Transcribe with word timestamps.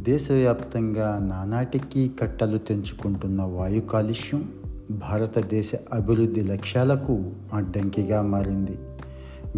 దేశవ్యాప్తంగా 0.00 1.18
నానాటికి 1.22 2.10
కట్టలు 2.20 2.58
తెంచుకుంటున్న 2.58 3.42
వాయు 3.42 3.80
కాలుష్యం 3.80 4.48
భారతదేశ 4.90 5.72
అభివృద్ధి 5.92 6.40
లక్ష్యాలకు 6.40 7.24
అడ్డంకిగా 7.54 8.22
మారింది. 8.22 8.78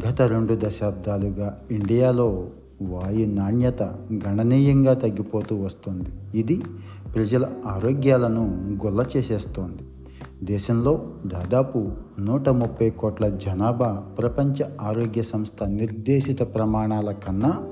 గత 0.06 0.22
రెండు 0.22 0.59
దశాబ్దాలుగా 0.62 1.62
ఇండియాలో 1.70 2.46
వాయు 2.82 3.27
నాణ్యత 3.27 3.82
గణనీయంగా 4.28 4.95
తగ్గిపోతూ 4.95 5.62
వస్తుంది. 5.62 6.38
ఇది 6.38 6.62
ప్రజల 7.14 7.48
ఆరోగ్యాలను 7.66 8.79
గొల్ల 8.84 9.06
చేసేస్తోంది. 9.16 9.82
దేశంలో 10.45 11.11
దాదాపు 11.27 11.90
నూట 12.20 12.48
ముప్పై 12.48 12.90
కోట్ల 12.90 13.29
జనాభా 13.29 14.06
ప్రపంచ 14.18 14.62
ఆరోగ్య 14.80 15.22
సంస్థ 15.22 15.62
నిర్దేశిత 15.62 16.40
ప్రమాణాల 16.40 17.12
కన్నా 17.12 17.62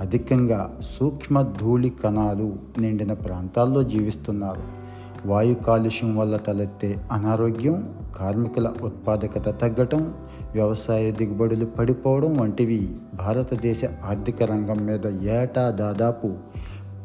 అధికంగా 0.00 0.78
సూక్ష్మ 0.80 1.42
ధూళి 1.42 1.90
కణాలు 1.90 2.56
నిండిన 2.78 3.12
ప్రాంతాల్లో 3.12 3.82
జీవిస్తున్నారు. 3.82 4.62
వాయు 5.26 5.54
కాలుష్యం 5.54 6.16
వల్ల 6.16 6.36
తలెత్తే 6.36 7.02
అనారోగ్యం 7.12 7.94
కార్మికుల 8.16 8.72
ఉత్పాదకత 8.82 9.60
తగ్గటం 9.60 10.14
వ్యవసాయ 10.52 11.10
దిగుబడులు 11.10 11.66
పడిపోవడం 11.66 12.38
వంటివి 12.38 12.96
భారతదేశ 13.14 13.84
ఆర్థిక 14.04 14.42
రంగం 14.42 14.86
మీద 14.86 15.06
ఏటా 15.06 15.70
దాదాపు 15.70 16.34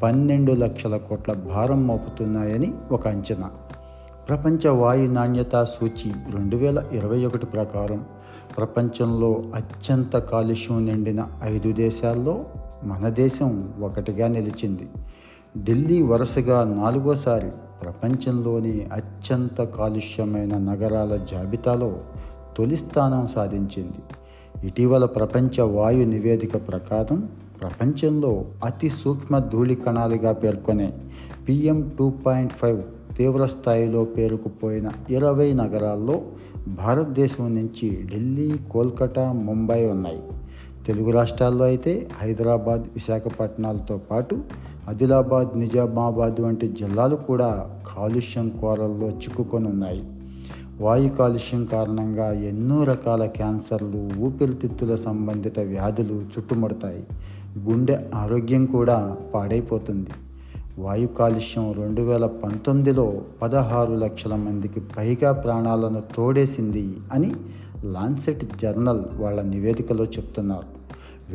పన్నెండు 0.04 0.52
లక్షల 0.52 0.98
కోట్ల 0.98 1.34
భారం 1.34 1.88
మోపుతున్నాయని 1.88 2.74
ఒక 2.92 3.08
అంచనా. 3.08 3.50
ప్రపంచ 4.30 4.68
వాయు 4.68 5.10
నాణ్యతా 5.10 5.64
సూచి 5.64 6.12
రెండు 6.34 6.56
వేల 6.56 6.84
ఇరవై 6.94 7.26
ఒకటి 7.26 7.46
ప్రకారం 7.46 8.06
ప్రపంచంలో 8.58 9.44
అత్యంత 9.56 10.18
కాలుష్యం 10.18 10.86
నిండిన 10.86 11.28
ఐదు 11.44 11.72
దేశాల్లో 11.72 12.46
మన 12.84 13.10
దేశం 13.10 13.74
ఒకటిగా 13.82 14.28
నిలిచింది. 14.28 14.88
ఢిల్లీ 15.64 16.02
వరుసగా 16.02 16.64
నాలుగోసారి 16.64 17.52
ప్రపంచంలోని 17.82 18.88
అత్యంత 18.94 19.64
కాలుష్యమైన 19.64 20.58
నగరాల 20.58 21.16
జాబితాలో 21.32 21.98
తొలి 22.58 22.76
స్థానం 22.76 23.28
సాధించింది. 23.28 24.02
ఇటీవల 24.68 25.06
ప్రపంచ 25.06 25.62
వాయు 25.62 26.06
నివేదిక 26.06 26.68
ప్రకారం 26.68 27.30
ప్రపంచంలో 27.62 28.46
అతి 28.66 28.90
సూక్ష్మ 28.90 29.38
ధూళి 29.38 29.76
కణాలుగా 29.76 30.32
పేర్కొనే 30.32 30.94
పిఎం 31.48 31.92
టూ 32.00 32.10
పాయింట్ 32.10 32.54
ఫైవ్ 32.54 32.84
తీవ్ర 33.18 33.46
స్థాయిలో 33.46 34.04
పేరుకుపోయిన 34.04 34.90
ఇరవై 35.10 35.54
నగరాల్లో 35.54 36.22
భారతదేశం 36.68 37.56
నుంచి 37.56 38.08
ఢిల్లీ 38.12 38.60
కోల్కతా 38.72 39.32
ముంబై 39.32 39.86
ఉన్నాయి. 39.86 40.24
తెలుగు 40.88 41.12
రాష్ట్రాల్లో 41.12 41.66
అయితే 41.66 42.08
హైదరాబాద్ 42.22 42.82
విశాఖపట్నాలతో 42.82 43.98
పాటు 43.98 44.44
ఆదిలాబాద్ 44.90 45.60
నిజామాబాద్ 45.60 46.42
వంటి 46.42 46.68
జిల్లాలు 46.68 47.16
కూడా 47.16 47.70
కాలుష్యం 47.96 48.50
కోరల్లో 48.50 49.10
చిక్కుకొని 49.10 49.68
ఉన్నాయి. 49.68 50.04
వాయు 50.80 51.10
కాలుష్యం 51.10 51.66
కారణంగా 51.66 52.32
ఎన్నో 52.34 52.84
రకాల 52.84 53.26
క్యాన్సర్లు 53.26 54.10
ఊపిరితిత్తుల 54.20 54.96
సంబంధిత 54.96 55.60
వ్యాధులు 55.60 56.14
చుట్టుముడతాయి. 56.14 57.04
గుండె 57.58 58.00
ఆరోగ్యం 58.16 58.66
కూడా 58.66 59.18
పాడైపోతుంది. 59.34 60.10
వాయు 60.80 61.08
కాలుష్యం 61.08 61.72
రెండు 61.72 62.02
వేల 62.02 62.26
పంతొమ్మిదిలో 62.26 63.22
పదహారు 63.42 63.94
లక్షల 63.94 64.36
మందికి 64.36 64.80
పైగా 64.80 65.32
ప్రాణాలను 65.32 66.02
తోడేసింది 66.16 66.94
అని 67.14 67.34
లాన్సెట్ 67.84 68.46
జర్నల్ 68.62 69.02
వాళ్ళ 69.18 69.42
నివేదికలో 69.42 70.06
చెప్తున్నారు. 70.06 70.82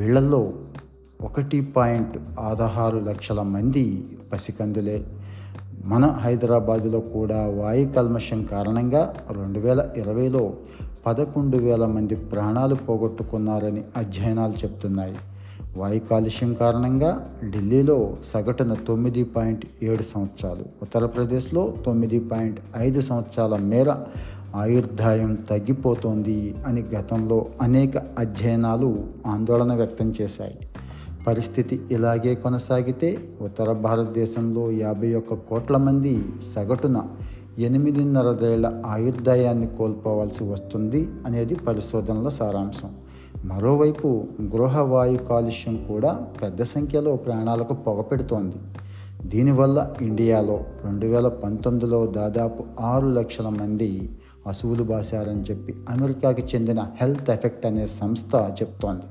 వీళ్ళల్లో 0.00 0.52
ఒకటి 1.20 1.60
పాయింట్ 1.60 2.18
పదహారు 2.38 2.98
లక్షల 2.98 3.42
మంది 3.42 4.04
పసికందులే. 4.32 5.06
మన 5.84 6.04
హైదరాబాదులో 6.04 7.00
కూడా 7.00 7.46
వాయు 7.46 7.86
కల్మషం 7.86 8.44
కారణంగా 8.44 9.14
రెండు 9.30 9.58
వేల 9.58 9.88
ఇరవైలో 9.96 10.54
పదకొండు 11.06 11.56
వేల 11.56 11.86
మంది 11.86 12.16
ప్రాణాలు 12.16 12.74
పోగొట్టుకున్నారని 12.74 13.82
అధ్యయనాలు 13.96 14.52
చెప్తున్నాయి. 14.52 15.16
వాయు 15.76 16.00
కాలుష్యం 16.00 16.54
కారణంగా 16.54 17.30
ఢిల్లీలో 17.50 18.16
సగటున 18.24 18.74
తొమ్మిది 18.74 19.24
పాయింట్ 19.24 19.66
ఏడు 19.82 20.02
సంవత్సరాలు 20.02 20.64
ఉత్తరప్రదేశ్లో 20.82 21.74
తొమ్మిది 21.86 22.20
పాయింట్ 22.20 22.60
ఐదు 22.76 23.00
సంవత్సరాల 23.00 23.56
మేర 23.56 23.94
ఆయుర్దాయం 24.56 25.34
తగ్గిపోతోంది 25.34 26.54
అని 26.66 26.84
గతంలో 26.94 27.46
అనేక 27.62 27.96
అధ్యయనాలు 28.18 29.04
ఆందోళన 29.26 29.74
వ్యక్తం 29.74 30.12
చేశాయి. 30.20 30.58
పరిస్థితి 31.26 31.80
ఇలాగే 31.90 32.34
కొనసాగితే 32.34 33.18
ఉత్తర 33.40 33.72
భారతదేశంలో 33.72 34.70
యాభై 34.70 35.14
ఒక్క 35.14 35.34
కోట్ల 35.34 35.76
మంది 35.76 36.22
సగటున 36.54 37.02
ఎనిమిదిన్నరదేళ్ళ 37.58 38.82
ఆయుర్దాయాన్ని 38.86 39.66
కోల్పోవాల్సి 39.66 40.44
వస్తుంది 40.44 41.08
అనేది 41.26 41.54
పరిశోధనల 41.54 42.28
సారాంశం. 42.28 42.94
మరోవైపు 43.44 44.24
గృహ 44.42 44.80
వాయు 44.80 45.18
కాలుష్యం 45.18 45.86
కూడా 45.88 46.26
పెద్ద 46.42 46.62
సంఖ్యలో 46.62 47.16
ప్రాణాలకు 47.16 47.74
పొగపెడుతోంది. 47.74 48.56
దీనివల్ల 49.28 49.78
ఇండియాలో 50.02 50.60
రెండు 50.84 51.06
వేల 51.06 51.28
పంతొమ్మిదిలో 51.28 52.06
దాదాపు 52.06 52.64
ఆరు 52.80 53.06
లక్షల 53.06 53.48
మంది 53.48 54.10
అసువులు 54.46 54.82
బాశారని 54.82 55.42
చెప్పి 55.42 55.74
అమెరికాకి 55.88 56.56
చెందిన 56.56 56.80
హెల్త్ 57.00 57.30
ఎఫెక్ట్ 57.30 57.66
అనే 57.66 57.86
సంస్థ 57.86 58.34
చెప్తోంది. 58.62 59.02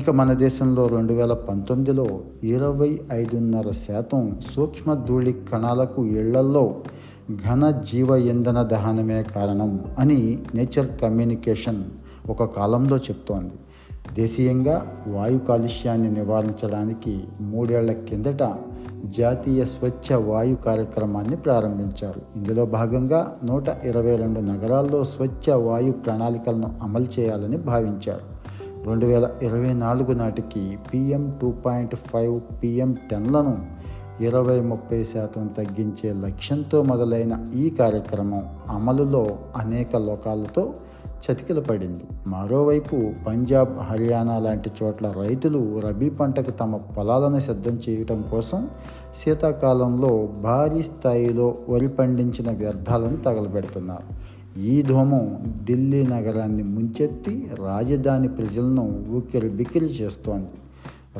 ఇక 0.00 0.10
మన 0.10 0.32
దేశంలో 0.32 0.86
రెండు 0.86 1.12
వేల 1.12 1.32
పంతొమ్మిదిలో 1.32 2.20
ఇరవై 2.44 3.00
ఐదున్నర 3.12 3.70
శాతం 3.70 4.40
సూక్ష్మ 4.56 4.94
ధూళి 4.94 5.32
కణాలకు 5.52 6.06
ఇళ్ళల్లో 6.06 6.74
ఘన 7.48 7.82
జీవ 7.92 8.10
ఇంధన 8.10 8.62
దహనమే 8.62 9.22
కారణం 9.22 9.84
అని 9.98 10.42
నేచర్ 10.54 11.00
కమ్యూనికేషన్ 11.02 11.84
ఒక 12.28 12.44
కాలంలో 12.44 12.96
చెప్తోంది. 12.96 13.52
దేశీయంగా 14.14 15.02
వాయు 15.06 15.38
కాలుష్యాన్ని 15.38 16.10
నివారించడానికి 16.10 17.24
మూడేళ్ళ 17.40 17.92
కిందట 17.92 18.54
జాతీయ 19.04 19.64
స్వచ్ఛ 19.64 20.16
వాయు 20.16 20.54
కార్యక్రమాన్ని 20.54 21.36
ప్రారంభించారు. 21.36 22.20
ఇందులో 22.36 22.66
భాగంగా 22.66 23.36
నూట 23.44 23.64
ఇరవై 23.84 24.16
రెండు 24.16 24.40
నగరాల్లో 24.40 25.04
స్వచ్ఛ 25.04 25.54
వాయు 25.54 25.92
ప్రణాళికలను 25.92 26.74
అమలు 26.82 27.06
చేయాలని 27.18 27.56
భావించారు. 27.56 28.36
రెండు 28.86 29.06
వేల 29.06 29.30
ఇరవై 29.42 29.72
నాలుగు 29.72 30.12
నాటికి 30.12 30.78
PM 30.94 31.38
two 31.42 31.50
point 31.50 31.94
five 31.94 32.40
PM 32.62 32.96
టెన్లను 33.10 33.58
ఇరవై 34.20 34.60
ముప్పై 34.60 35.04
శాతం 35.04 35.46
తగ్గించే 35.46 36.12
లక్ష్యంతో 36.12 36.82
మొదలైన 36.82 37.50
ఈ 37.54 37.70
కార్యక్రమం 37.70 38.48
అమలులో 38.70 39.38
అనేక 39.56 39.96
లోకాలతో 39.96 40.74
చతికిల 41.24 41.60
పడింది 41.60 42.04
మరోవైపు 42.26 43.12
పంజాబ్ 43.26 43.78
హర్యానా 43.78 44.38
లాంటి 44.38 44.70
చోట్ల 44.82 45.14
రైతులు 45.20 45.80
రబీ 45.80 46.10
పంటకు 46.10 46.50
తమ 46.50 46.76
పొలాలను 46.76 47.40
సిద్ధం 47.40 47.80
చేయటం 47.88 48.24
కోసం 48.30 48.68
శీతాకాలంలో 49.16 50.26
భారీ 50.26 50.82
స్థాయిలో 50.82 51.54
వరి 51.68 51.88
పండించిన 51.88 52.50
వ్యర్థాలను 52.50 53.16
తగలబెడుతున్నారు. 53.16 54.36
ఈ 54.60 54.82
ధూమం 54.82 55.54
ఢిల్లీ 55.64 56.06
నగరాన్ని 56.06 56.62
ముంచెత్తి 56.62 57.50
రాజధాని 57.64 58.28
ప్రజలను 58.28 59.04
ఊకిరి 59.10 59.48
బిక్కిరి 59.48 59.86
చేస్తోంది. 59.86 60.48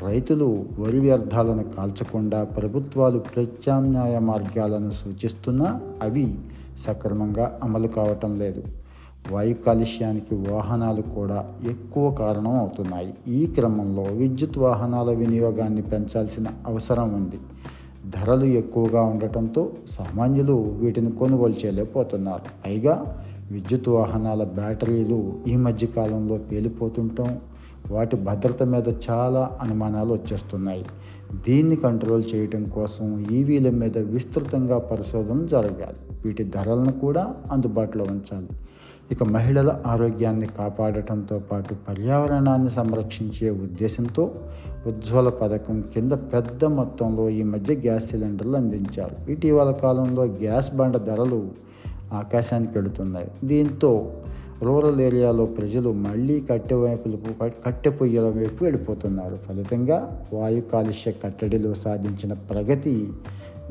రైతులు 0.07 0.65
వరి 0.79 1.01
వ్యర్థాలను 1.01 1.65
కాల్చకుండా 1.65 2.45
ప్రభుత్వాలు 2.45 3.19
ప్రత్యామ్నాయ 3.19 4.19
మార్గాలను 4.19 4.91
సూచిస్తున్నా 4.91 5.81
అవి 6.03 6.39
సక్రమంగా 6.79 7.61
అమలు 7.63 7.89
కావటం 7.89 8.37
లేదు. 8.37 8.63
వాయు 9.33 9.55
కాలుష్యానికి 9.55 10.35
వాహనాలు 10.35 11.03
కూడా 11.03 11.39
ఎక్కువ 11.71 12.11
కారణం 12.11 12.55
అవుతున్నాయి 12.59 13.15
ఈ 13.29 13.47
క్రమంలో 13.47 14.03
విద్యుత్ 14.03 14.59
వాహనాల 14.59 15.11
వినియోగాన్ని 15.11 15.83
పెంచాల్సిన 15.83 16.47
అవసరం 16.67 17.15
ఉంది. 17.15 17.39
ధరలు 18.11 18.45
ఎక్కువగా 18.45 19.03
ఉండటంతో 19.03 19.71
సామాన్యులు 19.87 20.53
వీటిని 20.53 21.13
కొనుగోలు 21.13 21.55
చేయలేకపోతున్నారు. 21.65 22.43
పైగా 22.67 23.23
విద్యుత్ 23.51 23.89
వాహనాల 23.89 24.45
బ్యాటరీలు 24.45 25.41
ఈ 25.49 25.57
మధ్య 25.57 25.87
కాలంలో 25.87 26.39
పేలిపోతుండటం 26.39 27.39
వాటి 27.91 28.17
భద్రత 28.17 28.63
మీద 28.63 28.89
చాలా 29.11 29.59
అనుమానాలు 29.61 30.13
వచ్చేస్తున్నాయి. 30.13 30.85
దీన్ని 31.49 31.77
కంట్రోల్ 31.77 32.25
చేయడం 32.35 32.65
కోసం 32.65 33.27
ఈవీల 33.31 33.71
మీద 33.71 33.99
విస్తృతంగా 33.99 34.79
పరిశోధన 34.79 35.47
జరగాలి. 35.47 35.99
వీటి 36.25 36.45
ధరలను 36.45 36.93
కూడా 36.93 37.35
అందుబాటులో 37.53 38.05
ఉంచాలి. 38.05 38.49
ఇక 39.13 39.23
మహిళల 39.23 39.83
ఆరోగ్యాన్ని 39.87 40.47
కాపాడటంతో 40.47 41.39
పాటు 41.39 41.75
పర్యావరణాన్ని 41.75 42.71
సంరక్షించే 42.71 43.51
ఉద్దేశంతో 43.51 44.35
ఉజ్వల 44.87 45.29
పథకం 45.29 45.85
కింద 45.95 46.13
పెద్ద 46.13 46.65
మొత్తంలో 46.65 47.29
ఈ 47.29 47.43
మధ్య 47.43 47.75
గ్యాస్ 47.75 48.11
సిలిండర్లు 48.11 48.57
అందించారు. 48.57 49.31
ఇటీవల 49.31 49.71
కాలంలో 49.71 50.25
గ్యాస్ 50.25 50.75
బండ 50.75 50.97
ధరలు 50.97 51.51
ఆకాశానికి 52.13 52.79
వెళుతున్నాయి. 52.79 53.29
దీంతో 53.45 54.13
రూరల్ 54.63 55.01
ఏరియాలో 55.01 55.45
ప్రజలు 55.45 55.93
మళ్ళీ 55.93 56.41
కట్టె 56.41 56.75
వైపులకు 56.75 57.51
కట్టె 57.67 57.91
పొయ్యల 57.91 58.25
వైపు 58.25 58.65
వెళ్ళిపోతున్నారు. 58.65 59.37
ఫలితంగా 59.37 60.27
వాయు 60.33 60.61
కాలుష్య 60.61 61.13
కట్టడిలో 61.13 61.75
సాధించిన 61.75 62.33
ప్రగతి 62.33 63.13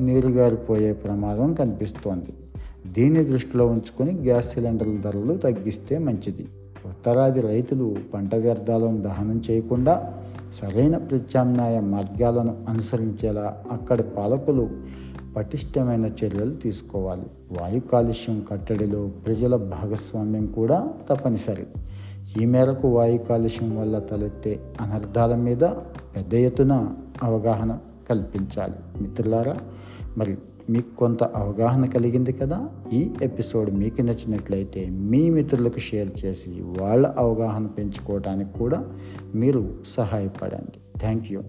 నీరుగారిపోయే 0.00 0.92
ప్రమాదం 0.92 1.54
కనిపిస్తోంది. 1.54 2.32
దీన్ని 2.92 3.24
దృష్టిలో 3.24 3.66
ఉంచుకొని 3.66 4.12
గ్యాస్ 4.14 4.54
సిలిండర్ల 4.54 5.00
ధరలు 5.00 5.36
తగ్గిస్తే 5.36 5.98
మంచిది. 5.98 6.48
ఉత్తరాది 6.86 7.40
రైతులు 7.40 7.96
పంట 8.14 8.34
వ్యర్థాలను 8.34 9.02
దహనం 9.02 9.42
చేయకుండా 9.50 10.14
సరైన 10.52 10.96
ప్రత్యామ్నాయ 10.96 11.80
మార్గాలను 11.80 12.64
అనుసరించేలా 12.68 13.64
అక్కడి 13.72 14.02
పాలకులు 14.02 14.70
పటిష్టమైన 15.36 16.06
చర్యలు 16.06 16.54
తీసుకోవాలి. 16.54 17.26
వాయు 17.60 17.80
కాలుష్యం 17.80 18.46
కట్టడిలో 18.50 19.10
ప్రజల 19.26 19.56
భాగస్వామ్యం 19.56 20.46
కూడా 20.46 20.88
తప్పనిసరి. 21.10 21.66
ఈ 22.42 22.44
మేరకు 22.44 22.88
వాయు 22.88 23.18
కాలుష్యం 23.18 23.80
వల్ల 23.80 23.98
తలెత్తే 23.98 24.60
అనర్థాల 24.80 25.34
మీద 25.34 25.64
పెద్ద 26.16 26.34
ఎత్తున 26.34 26.92
అవగాహన 27.22 27.78
కల్పించాలి. 28.10 29.02
మిత్రులారా 29.02 29.56
మరి 30.18 30.38
మీకు 30.70 30.96
కొంత 30.96 31.24
అవగాహన 31.24 31.86
కలిగింది 31.86 32.32
కదా? 32.32 32.68
ఈ 32.92 33.10
ఎపిసోడ్ 33.22 33.70
మీకు 33.70 34.02
నచ్చినట్లయితే 34.02 34.90
మీ 34.90 35.30
మిత్రులకు 35.30 35.78
షేర్ 35.78 36.24
చేసి 36.24 36.50
వాళ్ళ 36.50 37.14
అవగాహన 37.18 37.66
పెంచుకోవడానికి 37.66 38.58
కూడా 38.58 38.84
మీరు 39.34 39.74
సహాయపడండి. 39.86 40.98
Thank 40.98 41.32
you. 41.32 41.42